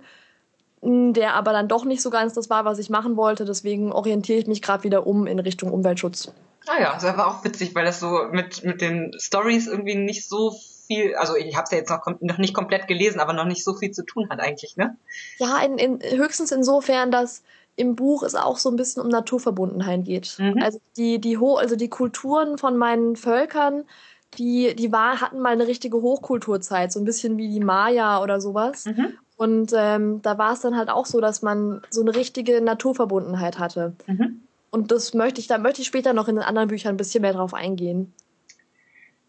der 0.83 1.35
aber 1.35 1.53
dann 1.53 1.69
doch 1.69 1.85
nicht 1.85 2.03
so 2.03 2.11
ganz 2.11 2.33
das 2.35 2.49
war, 2.49 2.65
was 2.65 2.79
ich 2.79 2.91
machen 2.91 3.17
wollte. 3.17 3.45
Deswegen 3.45 3.93
orientiere 3.93 4.39
ich 4.39 4.47
mich 4.47 4.63
gerade 4.63 4.85
wieder 4.85 5.07
um 5.07 5.27
in 5.27 5.39
Richtung 5.39 5.71
Umweltschutz. 5.73 6.33
Ah 6.67 6.81
ja, 6.81 6.93
das 6.95 7.17
war 7.17 7.27
auch 7.27 7.45
witzig, 7.45 7.75
weil 7.75 7.85
das 7.85 8.01
so 8.01 8.27
mit, 8.31 8.65
mit 8.65 8.81
den 8.81 9.13
Stories 9.19 9.67
irgendwie 9.67 9.95
nicht 9.95 10.29
so 10.29 10.55
viel, 10.87 11.15
also 11.17 11.37
ich 11.37 11.57
habe 11.57 11.65
es 11.65 11.71
ja 11.71 11.79
jetzt 11.79 11.91
noch, 11.91 12.07
noch 12.21 12.39
nicht 12.39 12.55
komplett 12.55 12.89
gelesen, 12.89 13.21
aber 13.21 13.33
noch 13.33 13.45
nicht 13.45 13.65
so 13.65 13.75
viel 13.75 13.91
zu 13.91 14.05
tun 14.05 14.29
hat 14.31 14.41
eigentlich, 14.41 14.77
ne? 14.77 14.97
Ja, 15.39 15.63
in, 15.63 15.79
in, 15.79 16.19
höchstens 16.19 16.53
insofern, 16.53 17.11
dass 17.11 17.43
im 17.77 17.97
Buch 17.97 18.23
es 18.23 18.35
auch 18.35 18.59
so 18.59 18.69
ein 18.71 18.77
bisschen 18.77 19.03
um 19.03 19.09
Naturverbundenheit 19.09 20.05
geht. 20.05 20.37
Mhm. 20.39 20.61
Also 20.63 20.81
die, 20.97 21.21
die 21.21 21.39
Ho 21.39 21.57
also 21.57 21.77
die 21.77 21.89
Kulturen 21.89 22.59
von 22.59 22.77
meinen 22.77 23.17
Völkern, 23.17 23.85
die, 24.35 24.75
die 24.77 24.93
war, 24.93 25.21
hatten 25.21 25.41
mal 25.41 25.53
eine 25.53 25.67
richtige 25.67 26.03
Hochkulturzeit, 26.03 26.93
so 26.93 27.01
ein 27.01 27.05
bisschen 27.05 27.37
wie 27.37 27.49
die 27.49 27.61
Maya 27.61 28.23
oder 28.23 28.41
sowas. 28.41 28.85
Mhm. 28.87 29.17
Und 29.41 29.73
ähm, 29.75 30.21
da 30.21 30.37
war 30.37 30.53
es 30.53 30.61
dann 30.61 30.77
halt 30.77 30.91
auch 30.91 31.07
so, 31.07 31.19
dass 31.19 31.41
man 31.41 31.81
so 31.89 32.03
eine 32.03 32.15
richtige 32.15 32.61
Naturverbundenheit 32.61 33.59
hatte. 33.59 33.95
Mhm. 34.07 34.43
Und 34.71 34.93
das 34.93 35.15
möchte 35.15 35.41
ich, 35.41 35.47
da 35.47 35.57
möchte 35.57 35.81
ich 35.81 35.87
später 35.87 36.13
noch 36.13 36.29
in 36.29 36.37
den 36.37 36.45
anderen 36.45 36.69
Büchern 36.69 36.93
ein 36.93 36.99
bisschen 36.99 37.23
mehr 37.23 37.33
drauf 37.33 37.55
eingehen. 37.55 38.13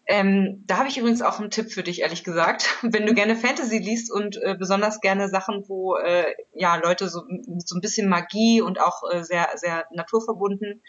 Ähm, 0.06 0.64
da 0.66 0.76
habe 0.76 0.90
ich 0.90 0.98
übrigens 0.98 1.22
auch 1.22 1.40
einen 1.40 1.50
Tipp 1.50 1.72
für 1.72 1.82
dich, 1.82 2.02
ehrlich 2.02 2.24
gesagt. 2.24 2.68
Wenn 2.82 3.06
du 3.06 3.14
gerne 3.14 3.36
Fantasy 3.36 3.78
liest 3.78 4.12
und 4.12 4.36
äh, 4.42 4.54
besonders 4.54 5.00
gerne 5.00 5.30
Sachen, 5.30 5.64
wo 5.66 5.96
äh, 5.96 6.26
ja 6.52 6.76
Leute 6.76 7.08
so 7.08 7.22
mit 7.26 7.66
so 7.66 7.74
ein 7.74 7.80
bisschen 7.80 8.06
Magie 8.06 8.60
und 8.60 8.78
auch 8.82 9.10
äh, 9.10 9.24
sehr 9.24 9.48
sehr 9.54 9.86
naturverbunden, 9.92 10.82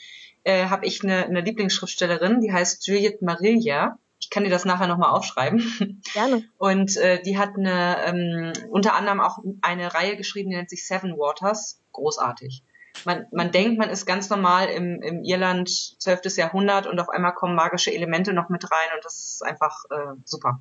äh, 0.43 0.65
habe 0.65 0.85
ich 0.85 1.01
eine, 1.01 1.23
eine 1.27 1.39
Lieblingsschriftstellerin, 1.39 2.41
die 2.41 2.51
heißt 2.51 2.85
Juliette 2.85 3.23
Marilla. 3.23 3.99
Ich 4.23 4.29
kann 4.29 4.43
dir 4.43 4.49
das 4.49 4.65
nachher 4.65 4.87
nochmal 4.87 5.11
aufschreiben. 5.11 6.01
Gerne. 6.13 6.43
Und 6.57 6.97
äh, 6.97 7.21
die 7.21 7.37
hat 7.37 7.55
eine 7.57 7.97
ähm, 8.05 8.53
unter 8.69 8.95
anderem 8.95 9.19
auch 9.19 9.39
eine 9.61 9.93
Reihe 9.93 10.17
geschrieben, 10.17 10.49
die 10.49 10.55
nennt 10.55 10.69
sich 10.69 10.87
Seven 10.87 11.17
Waters. 11.17 11.79
Großartig 11.91 12.63
man, 13.05 13.25
man 13.31 13.51
denkt, 13.51 13.77
man 13.77 13.89
ist 13.89 14.05
ganz 14.05 14.29
normal 14.29 14.69
im, 14.69 15.01
im 15.01 15.23
Irland 15.23 15.69
12. 15.69 16.37
Jahrhundert 16.37 16.87
und 16.87 16.99
auf 16.99 17.09
einmal 17.09 17.33
kommen 17.33 17.55
magische 17.55 17.93
Elemente 17.93 18.33
noch 18.33 18.49
mit 18.49 18.63
rein 18.69 18.95
und 18.95 19.03
das 19.03 19.17
ist 19.17 19.43
einfach 19.43 19.83
äh, 19.89 20.15
super. 20.23 20.59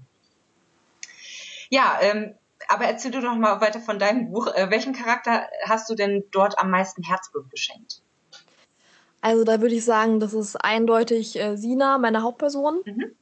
Ja, 1.69 1.99
ähm, 2.01 2.35
aber 2.69 2.85
erzähl 2.85 3.11
du 3.11 3.21
doch 3.21 3.35
mal 3.35 3.61
weiter 3.61 3.81
von 3.81 3.99
deinem 3.99 4.31
Buch. 4.31 4.49
Äh, 4.49 4.71
welchen 4.71 4.93
Charakter 4.93 5.49
hast 5.69 5.89
du 5.89 5.95
denn 5.95 6.25
dort 6.31 6.59
am 6.59 6.71
meisten 6.71 7.03
Herzblut 7.03 7.51
geschenkt? 7.51 8.03
Also 9.21 9.45
da 9.45 9.61
würde 9.61 9.75
ich 9.75 9.85
sagen, 9.85 10.19
das 10.19 10.35
ist 10.35 10.57
eindeutig 10.57 11.39
äh, 11.39 11.57
Sina, 11.57 11.99
meine 11.99 12.23
Hauptperson. 12.23 12.81
Mhm. 12.85 13.13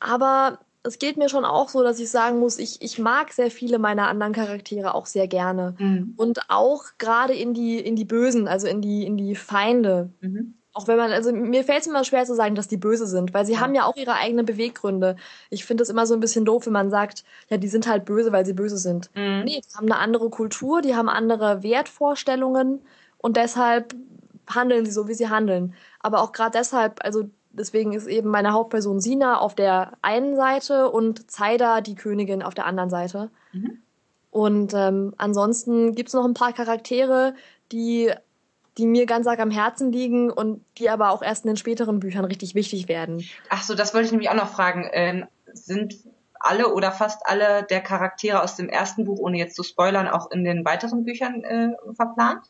Aber 0.00 0.58
es 0.86 0.98
geht 0.98 1.16
mir 1.16 1.28
schon 1.28 1.44
auch 1.44 1.68
so, 1.68 1.82
dass 1.82 1.98
ich 1.98 2.10
sagen 2.10 2.38
muss, 2.38 2.58
ich, 2.58 2.80
ich 2.80 2.98
mag 2.98 3.32
sehr 3.32 3.50
viele 3.50 3.78
meiner 3.78 4.08
anderen 4.08 4.32
Charaktere 4.32 4.94
auch 4.94 5.06
sehr 5.06 5.26
gerne. 5.26 5.74
Mhm. 5.78 6.14
Und 6.16 6.40
auch 6.48 6.84
gerade 6.98 7.34
in 7.34 7.54
die, 7.54 7.78
in 7.78 7.96
die 7.96 8.04
Bösen, 8.04 8.48
also 8.48 8.66
in 8.66 8.80
die, 8.80 9.04
in 9.04 9.16
die 9.16 9.34
Feinde. 9.34 10.10
Mhm. 10.20 10.54
Auch 10.72 10.88
wenn 10.88 10.98
man, 10.98 11.10
also 11.10 11.32
mir 11.32 11.64
fällt 11.64 11.80
es 11.80 11.86
immer 11.86 12.04
schwer 12.04 12.26
zu 12.26 12.34
sagen, 12.34 12.54
dass 12.54 12.68
die 12.68 12.76
böse 12.76 13.06
sind, 13.06 13.32
weil 13.32 13.46
sie 13.46 13.54
ja. 13.54 13.60
haben 13.60 13.74
ja 13.74 13.84
auch 13.84 13.96
ihre 13.96 14.12
eigenen 14.12 14.44
Beweggründe. 14.44 15.16
Ich 15.48 15.64
finde 15.64 15.82
es 15.82 15.88
immer 15.88 16.06
so 16.06 16.12
ein 16.12 16.20
bisschen 16.20 16.44
doof, 16.44 16.66
wenn 16.66 16.72
man 16.74 16.90
sagt, 16.90 17.24
ja, 17.48 17.56
die 17.56 17.68
sind 17.68 17.86
halt 17.86 18.04
böse, 18.04 18.30
weil 18.30 18.44
sie 18.44 18.52
böse 18.52 18.76
sind. 18.76 19.10
Mhm. 19.14 19.42
Nee, 19.44 19.62
die 19.66 19.74
haben 19.74 19.90
eine 19.90 19.98
andere 19.98 20.28
Kultur, 20.28 20.82
die 20.82 20.94
haben 20.94 21.08
andere 21.08 21.62
Wertvorstellungen 21.62 22.82
und 23.18 23.36
deshalb 23.38 23.94
handeln 24.48 24.84
sie 24.84 24.92
so, 24.92 25.08
wie 25.08 25.14
sie 25.14 25.30
handeln. 25.30 25.74
Aber 26.00 26.20
auch 26.20 26.32
gerade 26.32 26.58
deshalb, 26.58 27.02
also 27.02 27.24
deswegen 27.58 27.92
ist 27.92 28.06
eben 28.06 28.30
meine 28.30 28.52
Hauptperson 28.52 29.00
Sina 29.00 29.38
auf 29.38 29.54
der 29.54 29.92
einen 30.02 30.36
Seite 30.36 30.90
und 30.90 31.30
Zaida 31.30 31.80
die 31.80 31.94
Königin 31.94 32.42
auf 32.42 32.54
der 32.54 32.66
anderen 32.66 32.90
Seite. 32.90 33.30
Mhm. 33.52 33.78
Und 34.30 34.74
ähm, 34.74 35.14
ansonsten 35.16 35.94
gibt 35.94 36.08
es 36.08 36.14
noch 36.14 36.24
ein 36.24 36.34
paar 36.34 36.52
Charaktere, 36.52 37.34
die 37.72 38.12
die 38.78 38.86
mir 38.86 39.06
ganz 39.06 39.26
arg 39.26 39.40
am 39.40 39.50
Herzen 39.50 39.90
liegen 39.90 40.30
und 40.30 40.62
die 40.78 40.90
aber 40.90 41.10
auch 41.10 41.22
erst 41.22 41.44
in 41.44 41.48
den 41.48 41.56
späteren 41.56 42.00
Büchern 42.00 42.24
richtig 42.24 42.54
wichtig 42.54 42.88
werden. 42.88 43.24
Ach 43.48 43.62
so, 43.62 43.74
das 43.74 43.94
wollte 43.94 44.06
ich 44.06 44.12
nämlich 44.12 44.28
auch 44.28 44.34
noch 44.34 44.50
fragen. 44.50 44.88
Ähm, 44.92 45.26
sind 45.52 45.96
alle 46.38 46.74
oder 46.74 46.92
fast 46.92 47.22
alle 47.24 47.64
der 47.64 47.80
Charaktere 47.80 48.42
aus 48.42 48.56
dem 48.56 48.68
ersten 48.68 49.04
Buch, 49.04 49.18
ohne 49.18 49.38
jetzt 49.38 49.56
zu 49.56 49.62
spoilern, 49.62 50.08
auch 50.08 50.30
in 50.30 50.44
den 50.44 50.64
weiteren 50.64 51.04
Büchern 51.04 51.42
äh, 51.42 51.70
verplant? 51.94 52.42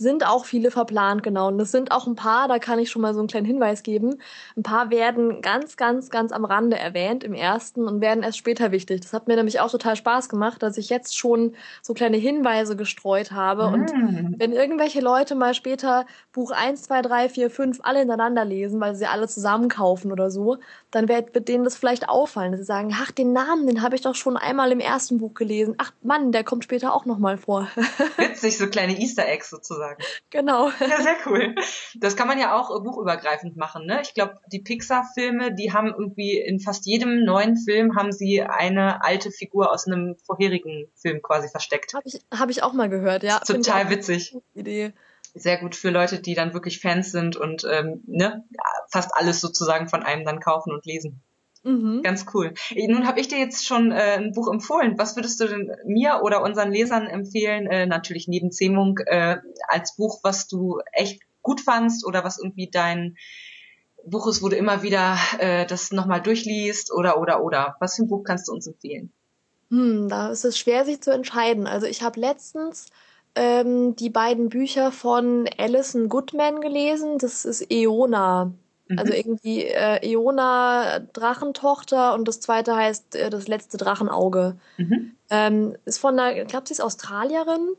Sind 0.00 0.26
auch 0.26 0.46
viele 0.46 0.70
verplant, 0.70 1.22
genau. 1.22 1.48
Und 1.48 1.60
es 1.60 1.72
sind 1.72 1.92
auch 1.92 2.06
ein 2.06 2.14
paar, 2.14 2.48
da 2.48 2.58
kann 2.58 2.78
ich 2.78 2.90
schon 2.90 3.02
mal 3.02 3.12
so 3.12 3.20
einen 3.20 3.28
kleinen 3.28 3.44
Hinweis 3.44 3.82
geben. 3.82 4.16
Ein 4.56 4.62
paar 4.62 4.88
werden 4.88 5.42
ganz, 5.42 5.76
ganz, 5.76 6.08
ganz 6.08 6.32
am 6.32 6.46
Rande 6.46 6.78
erwähnt 6.78 7.22
im 7.22 7.34
ersten 7.34 7.86
und 7.86 8.00
werden 8.00 8.22
erst 8.22 8.38
später 8.38 8.72
wichtig. 8.72 9.02
Das 9.02 9.12
hat 9.12 9.28
mir 9.28 9.36
nämlich 9.36 9.60
auch 9.60 9.70
total 9.70 9.96
Spaß 9.96 10.30
gemacht, 10.30 10.62
dass 10.62 10.78
ich 10.78 10.88
jetzt 10.88 11.18
schon 11.18 11.54
so 11.82 11.92
kleine 11.92 12.16
Hinweise 12.16 12.76
gestreut 12.76 13.30
habe. 13.30 13.68
Mm. 13.68 13.74
Und 13.74 14.34
wenn 14.38 14.52
irgendwelche 14.52 15.00
Leute 15.02 15.34
mal 15.34 15.52
später 15.52 16.06
Buch 16.32 16.50
1, 16.50 16.84
2, 16.84 17.02
3, 17.02 17.28
4, 17.28 17.50
5 17.50 17.80
alle 17.82 17.98
hintereinander 17.98 18.46
lesen, 18.46 18.80
weil 18.80 18.94
sie 18.94 19.04
alle 19.04 19.28
zusammen 19.28 19.68
kaufen 19.68 20.12
oder 20.12 20.30
so, 20.30 20.56
dann 20.90 21.10
wird, 21.10 21.34
wird 21.34 21.46
denen 21.46 21.64
das 21.64 21.76
vielleicht 21.76 22.08
auffallen, 22.08 22.52
dass 22.52 22.60
sie 22.62 22.66
sagen, 22.66 22.90
ach, 22.94 23.10
den 23.10 23.34
Namen, 23.34 23.66
den 23.66 23.82
habe 23.82 23.96
ich 23.96 24.00
doch 24.00 24.14
schon 24.14 24.38
einmal 24.38 24.72
im 24.72 24.80
ersten 24.80 25.18
Buch 25.18 25.34
gelesen. 25.34 25.74
Ach 25.76 25.92
Mann, 26.02 26.32
der 26.32 26.42
kommt 26.42 26.64
später 26.64 26.94
auch 26.94 27.04
nochmal 27.04 27.36
vor. 27.36 27.68
Witzig, 28.16 28.56
so 28.56 28.66
kleine 28.66 28.98
Easter 28.98 29.28
Eggs 29.28 29.50
sozusagen 29.50 29.89
sozusagen. 29.90 30.02
Genau. 30.30 30.70
Ja, 30.80 31.02
sehr 31.02 31.16
cool. 31.26 31.54
Das 31.94 32.16
kann 32.16 32.28
man 32.28 32.38
ja 32.38 32.58
auch 32.58 32.70
äh, 32.74 32.80
buchübergreifend 32.80 33.56
machen. 33.56 33.86
Ne? 33.86 34.00
Ich 34.02 34.14
glaube, 34.14 34.38
die 34.52 34.60
Pixar-Filme, 34.60 35.54
die 35.54 35.72
haben 35.72 35.88
irgendwie 35.88 36.38
in 36.38 36.60
fast 36.60 36.86
jedem 36.86 37.24
neuen 37.24 37.56
Film 37.56 37.96
haben 37.96 38.12
sie 38.12 38.42
eine 38.42 39.04
alte 39.04 39.30
Figur 39.30 39.72
aus 39.72 39.86
einem 39.86 40.16
vorherigen 40.24 40.90
Film 40.94 41.22
quasi 41.22 41.48
versteckt. 41.48 41.94
Habe 41.94 42.06
ich, 42.06 42.20
hab 42.32 42.50
ich 42.50 42.62
auch 42.62 42.72
mal 42.72 42.88
gehört, 42.88 43.22
ja. 43.22 43.40
Total 43.40 43.90
witzig. 43.90 44.36
Idee. 44.54 44.92
Sehr 45.34 45.58
gut 45.58 45.76
für 45.76 45.90
Leute, 45.90 46.20
die 46.20 46.34
dann 46.34 46.54
wirklich 46.54 46.80
Fans 46.80 47.12
sind 47.12 47.36
und 47.36 47.66
ähm, 47.70 48.02
ne, 48.06 48.44
fast 48.90 49.14
alles 49.14 49.40
sozusagen 49.40 49.88
von 49.88 50.02
einem 50.02 50.24
dann 50.24 50.40
kaufen 50.40 50.72
und 50.72 50.84
lesen. 50.86 51.22
Mhm. 51.62 52.02
Ganz 52.02 52.24
cool. 52.32 52.54
Nun 52.74 53.06
habe 53.06 53.20
ich 53.20 53.28
dir 53.28 53.38
jetzt 53.38 53.66
schon 53.66 53.92
äh, 53.92 54.16
ein 54.16 54.32
Buch 54.32 54.50
empfohlen. 54.50 54.96
Was 54.96 55.16
würdest 55.16 55.40
du 55.40 55.46
denn 55.46 55.70
mir 55.84 56.20
oder 56.22 56.42
unseren 56.42 56.72
Lesern 56.72 57.06
empfehlen? 57.06 57.66
Äh, 57.66 57.86
natürlich 57.86 58.28
neben 58.28 58.50
Zähmung 58.50 58.98
äh, 59.06 59.36
als 59.68 59.96
Buch, 59.96 60.20
was 60.22 60.48
du 60.48 60.80
echt 60.92 61.22
gut 61.42 61.60
fandst 61.60 62.06
oder 62.06 62.24
was 62.24 62.38
irgendwie 62.38 62.70
dein 62.70 63.16
Buch 64.06 64.26
ist, 64.26 64.42
wo 64.42 64.48
du 64.48 64.56
immer 64.56 64.82
wieder 64.82 65.18
äh, 65.38 65.66
das 65.66 65.92
nochmal 65.92 66.22
durchliest 66.22 66.92
oder 66.92 67.20
oder 67.20 67.42
oder. 67.42 67.76
Was 67.80 67.96
für 67.96 68.02
ein 68.02 68.08
Buch 68.08 68.24
kannst 68.24 68.48
du 68.48 68.52
uns 68.52 68.66
empfehlen? 68.66 69.12
Hm, 69.70 70.08
da 70.08 70.30
ist 70.30 70.44
es 70.44 70.58
schwer, 70.58 70.84
sich 70.86 71.02
zu 71.02 71.12
entscheiden. 71.12 71.66
Also 71.66 71.86
ich 71.86 72.02
habe 72.02 72.18
letztens 72.18 72.86
ähm, 73.34 73.94
die 73.96 74.10
beiden 74.10 74.48
Bücher 74.48 74.92
von 74.92 75.48
Alison 75.58 76.08
Goodman 76.08 76.60
gelesen. 76.62 77.18
Das 77.18 77.44
ist 77.44 77.70
Eona 77.70 78.52
also 78.96 79.12
mhm. 79.12 79.18
irgendwie 79.18 79.64
äh, 79.64 80.06
Iona 80.06 81.00
Drachentochter 81.12 82.14
und 82.14 82.26
das 82.26 82.40
zweite 82.40 82.74
heißt 82.74 83.16
äh, 83.16 83.30
das 83.30 83.48
letzte 83.48 83.76
Drachenauge. 83.76 84.56
Mhm. 84.76 85.12
Ähm, 85.30 85.76
ist 85.84 85.98
von 85.98 86.18
einer, 86.18 86.36
ich 86.36 86.48
glaube, 86.48 86.66
sie 86.66 86.72
ist 86.72 86.80
Australierin, 86.80 87.76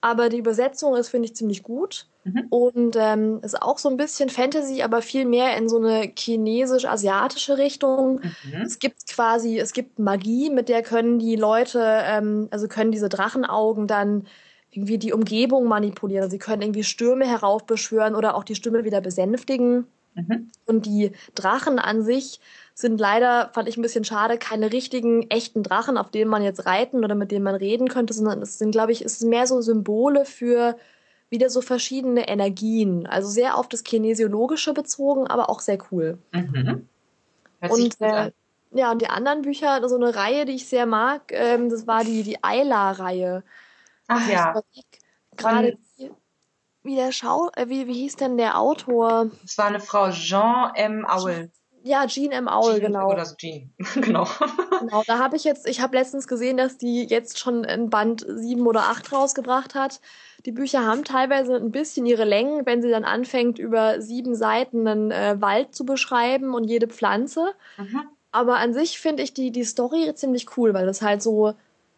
aber 0.00 0.28
die 0.28 0.38
Übersetzung 0.38 0.96
ist, 0.96 1.08
finde 1.08 1.26
ich, 1.26 1.36
ziemlich 1.36 1.62
gut. 1.62 2.06
Mhm. 2.24 2.46
Und 2.50 2.96
ähm, 2.98 3.40
ist 3.42 3.60
auch 3.60 3.78
so 3.78 3.88
ein 3.88 3.96
bisschen 3.96 4.30
Fantasy, 4.30 4.82
aber 4.82 5.02
viel 5.02 5.26
mehr 5.26 5.56
in 5.56 5.68
so 5.68 5.78
eine 5.78 6.12
chinesisch-asiatische 6.16 7.58
Richtung. 7.58 8.20
Mhm. 8.20 8.62
Es 8.62 8.78
gibt 8.78 9.06
quasi, 9.08 9.58
es 9.58 9.72
gibt 9.72 9.98
Magie, 9.98 10.50
mit 10.50 10.68
der 10.68 10.82
können 10.82 11.18
die 11.18 11.36
Leute, 11.36 11.80
ähm, 12.04 12.48
also 12.50 12.68
können 12.68 12.92
diese 12.92 13.08
Drachenaugen 13.08 13.86
dann 13.86 14.26
irgendwie 14.70 14.98
die 14.98 15.12
Umgebung 15.12 15.66
manipulieren. 15.68 16.30
Sie 16.30 16.38
können 16.38 16.62
irgendwie 16.62 16.84
Stürme 16.84 17.26
heraufbeschwören 17.26 18.14
oder 18.14 18.34
auch 18.34 18.44
die 18.44 18.56
Stürme 18.56 18.84
wieder 18.84 19.00
besänftigen. 19.00 19.86
Mhm. 20.14 20.50
Und 20.66 20.86
die 20.86 21.12
Drachen 21.34 21.78
an 21.78 22.02
sich 22.02 22.40
sind 22.74 22.98
leider, 22.98 23.50
fand 23.52 23.68
ich 23.68 23.76
ein 23.76 23.82
bisschen 23.82 24.04
schade, 24.04 24.38
keine 24.38 24.72
richtigen, 24.72 25.30
echten 25.30 25.62
Drachen, 25.62 25.96
auf 25.96 26.10
denen 26.10 26.30
man 26.30 26.42
jetzt 26.42 26.66
reiten 26.66 27.04
oder 27.04 27.14
mit 27.14 27.30
denen 27.30 27.44
man 27.44 27.54
reden 27.54 27.88
könnte, 27.88 28.14
sondern 28.14 28.42
es 28.42 28.58
sind, 28.58 28.72
glaube 28.72 28.92
ich, 28.92 29.04
es 29.04 29.20
sind 29.20 29.30
mehr 29.30 29.46
so 29.46 29.60
Symbole 29.60 30.24
für 30.24 30.76
wieder 31.30 31.50
so 31.50 31.60
verschiedene 31.60 32.28
Energien. 32.28 33.06
Also 33.06 33.28
sehr 33.28 33.56
auf 33.56 33.68
das 33.68 33.84
Kinesiologische 33.84 34.72
bezogen, 34.72 35.26
aber 35.26 35.50
auch 35.50 35.60
sehr 35.60 35.78
cool. 35.90 36.18
Mhm. 36.32 36.88
Und 37.60 38.00
äh, 38.00 38.30
ja, 38.72 38.90
und 38.90 39.00
die 39.00 39.08
anderen 39.08 39.42
Bücher, 39.42 39.88
so 39.88 39.94
eine 39.94 40.14
Reihe, 40.14 40.44
die 40.44 40.54
ich 40.54 40.68
sehr 40.68 40.86
mag, 40.86 41.30
ähm, 41.30 41.70
das 41.70 41.86
war 41.86 42.04
die, 42.04 42.24
die 42.24 42.42
Ayla-Reihe. 42.42 43.42
Ach 44.08 44.28
ja. 44.28 44.62
Gerade 45.36 45.78
wie 46.84 46.94
der 46.94 47.12
Schau, 47.12 47.50
äh, 47.56 47.68
wie, 47.68 47.86
wie 47.86 47.94
hieß 47.94 48.16
denn 48.16 48.36
der 48.36 48.58
Autor? 48.58 49.30
Es 49.44 49.58
war 49.58 49.66
eine 49.66 49.80
Frau 49.80 50.10
Jean 50.10 50.72
M. 50.74 51.06
Aul. 51.06 51.50
Ja, 51.82 52.06
Jean 52.06 52.30
M. 52.30 52.48
Aul, 52.48 52.74
Jean, 52.74 52.80
genau. 52.82 53.10
Oder 53.10 53.26
so 53.26 53.34
Jean, 53.36 53.72
genau. 53.94 54.26
genau, 54.80 55.02
da 55.06 55.18
habe 55.18 55.36
ich 55.36 55.44
jetzt, 55.44 55.66
ich 55.66 55.80
habe 55.80 55.96
letztens 55.96 56.28
gesehen, 56.28 56.56
dass 56.56 56.78
die 56.78 57.04
jetzt 57.04 57.38
schon 57.38 57.64
in 57.64 57.90
Band 57.90 58.24
7 58.26 58.66
oder 58.66 58.84
8 58.84 59.12
rausgebracht 59.12 59.74
hat. 59.74 60.00
Die 60.46 60.52
Bücher 60.52 60.86
haben 60.86 61.04
teilweise 61.04 61.56
ein 61.56 61.72
bisschen 61.72 62.06
ihre 62.06 62.24
Längen, 62.24 62.66
wenn 62.66 62.82
sie 62.82 62.90
dann 62.90 63.04
anfängt, 63.04 63.58
über 63.58 64.00
sieben 64.00 64.34
Seiten 64.34 64.86
einen 64.86 65.10
äh, 65.10 65.40
Wald 65.40 65.74
zu 65.74 65.84
beschreiben 65.84 66.54
und 66.54 66.64
jede 66.64 66.86
Pflanze. 66.86 67.52
Mhm. 67.78 68.02
Aber 68.30 68.56
an 68.56 68.74
sich 68.74 68.98
finde 68.98 69.22
ich 69.22 69.32
die, 69.32 69.50
die 69.50 69.64
Story 69.64 70.12
ziemlich 70.14 70.56
cool, 70.56 70.74
weil 70.74 70.86
das 70.86 71.02
halt 71.02 71.22
so 71.22 71.54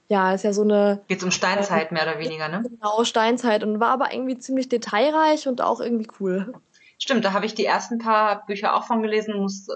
ja, 0.08 0.32
ist 0.32 0.44
ja 0.44 0.52
so 0.52 0.62
eine. 0.62 1.02
Geht's 1.08 1.24
um 1.24 1.30
Steinzeit 1.30 1.90
äh, 1.90 1.94
mehr 1.94 2.04
oder 2.04 2.18
weniger, 2.18 2.48
ne? 2.48 2.62
Genau, 2.62 3.04
Steinzeit 3.04 3.64
und 3.64 3.80
war 3.80 3.90
aber 3.90 4.12
irgendwie 4.12 4.38
ziemlich 4.38 4.68
detailreich 4.68 5.48
und 5.48 5.60
auch 5.60 5.80
irgendwie 5.80 6.08
cool. 6.20 6.52
Stimmt, 6.98 7.24
da 7.24 7.32
habe 7.32 7.46
ich 7.46 7.54
die 7.54 7.64
ersten 7.64 7.98
paar 7.98 8.46
Bücher 8.46 8.74
auch 8.74 8.84
von 8.86 9.02
gelesen. 9.02 9.36
Muss, 9.36 9.68
äh, 9.68 9.72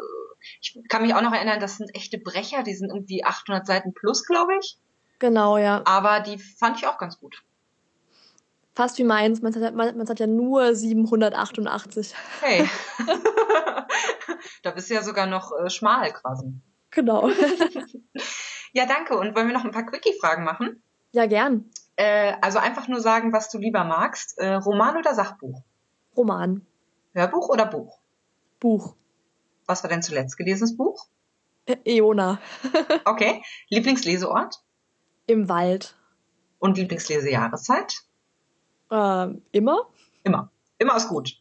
ich 0.61 0.79
kann 0.89 1.03
mich 1.03 1.15
auch 1.15 1.23
noch 1.23 1.33
erinnern, 1.33 1.61
das 1.61 1.77
sind 1.77 1.95
echte 1.95 2.19
Brecher, 2.19 2.63
die 2.63 2.75
sind 2.75 2.91
irgendwie 2.91 3.25
800 3.25 3.67
Seiten 3.67 3.93
plus, 3.93 4.25
glaube 4.25 4.53
ich. 4.61 4.79
Genau, 5.19 5.59
ja. 5.59 5.83
Aber 5.85 6.21
die 6.21 6.39
fand 6.39 6.79
ich 6.79 6.87
auch 6.87 6.97
ganz 6.97 7.19
gut. 7.19 7.43
Fast 8.75 8.99
wie 8.99 9.05
meins, 9.05 9.43
man 9.43 9.55
hat, 9.55 9.75
man, 9.75 9.99
man 9.99 10.09
hat 10.09 10.21
ja 10.21 10.27
nur 10.27 10.75
788. 10.75 12.15
Hey. 12.41 12.69
da 14.63 14.71
bist 14.71 14.89
du 14.89 14.95
ja 14.95 15.03
sogar 15.03 15.27
noch 15.27 15.53
äh, 15.59 15.69
schmal 15.69 16.13
quasi. 16.13 16.55
Genau. 16.91 17.31
Ja, 18.73 18.87
danke. 18.87 19.17
Und 19.17 19.35
wollen 19.35 19.49
wir 19.49 19.55
noch 19.55 19.65
ein 19.65 19.71
paar 19.71 19.87
Quickie-Fragen 19.87 20.45
machen? 20.45 20.83
Ja, 21.13 21.27
gern. 21.27 21.71
Äh, 21.97 22.35
also 22.41 22.59
einfach 22.59 22.89
nur 22.89 23.01
sagen, 23.01 23.33
was 23.33 23.51
du 23.51 23.59
lieber 23.59 23.85
magst. 23.85 24.39
Äh, 24.39 24.55
Roman 24.55 24.97
oder 24.97 25.15
Sachbuch? 25.15 25.63
Roman. 26.17 26.67
Hörbuch 27.13 27.49
oder 27.49 27.67
Buch? 27.67 27.99
Buch. 28.61 28.95
Was 29.67 29.83
war 29.83 29.91
dein 29.91 30.03
zuletzt 30.03 30.37
gelesenes 30.37 30.77
Buch? 30.77 31.09
Äh, 31.67 31.77
Eona. 31.85 32.41
okay. 33.05 33.43
Lieblingsleseort? 33.69 34.63
Im 35.27 35.49
Wald. 35.49 35.97
Und 36.59 36.77
Lieblingslesejahreszeit? 36.77 37.95
Äh, 38.91 39.29
immer. 39.53 39.89
Immer. 40.23 40.51
Immer 40.79 40.97
ist 40.97 41.09
gut. 41.09 41.41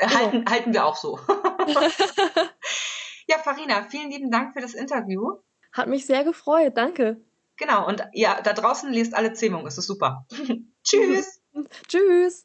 Halten, 0.00 0.44
ja. 0.44 0.50
halten 0.50 0.72
wir 0.72 0.84
auch 0.84 0.96
so. 0.96 1.18
ja, 3.28 3.38
Farina, 3.38 3.84
vielen 3.88 4.10
lieben 4.10 4.30
Dank 4.30 4.52
für 4.54 4.60
das 4.60 4.74
Interview. 4.74 5.38
Hat 5.72 5.88
mich 5.88 6.06
sehr 6.06 6.24
gefreut, 6.24 6.76
danke. 6.76 7.20
Genau, 7.56 7.86
und 7.86 8.04
ja, 8.12 8.40
da 8.42 8.52
draußen 8.52 8.92
lest 8.92 9.14
alle 9.14 9.32
Zähmung, 9.32 9.66
es 9.66 9.78
ist 9.78 9.86
super. 9.86 10.26
Tschüss. 10.84 11.40
Tschüss. 11.88 12.44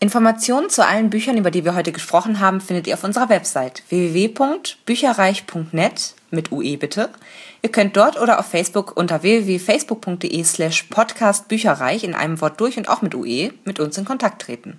Informationen 0.00 0.68
zu 0.68 0.84
allen 0.84 1.08
Büchern, 1.08 1.38
über 1.38 1.50
die 1.50 1.64
wir 1.64 1.74
heute 1.74 1.92
gesprochen 1.92 2.40
haben, 2.40 2.60
findet 2.60 2.86
ihr 2.86 2.92
auf 2.92 3.04
unserer 3.04 3.30
Website 3.30 3.82
www.bücherreich.net 3.88 6.14
mit 6.30 6.52
UE 6.52 6.76
bitte. 6.76 7.08
Ihr 7.62 7.70
könnt 7.70 7.96
dort 7.96 8.20
oder 8.20 8.38
auf 8.38 8.44
Facebook 8.44 8.98
unter 8.98 9.22
www.facebook.de 9.22 10.44
slash 10.44 10.82
podcastbücherreich 10.90 12.04
in 12.04 12.14
einem 12.14 12.42
Wort 12.42 12.60
durch 12.60 12.76
und 12.76 12.90
auch 12.90 13.00
mit 13.00 13.14
UE 13.14 13.54
mit 13.64 13.80
uns 13.80 13.96
in 13.96 14.04
Kontakt 14.04 14.42
treten. 14.42 14.78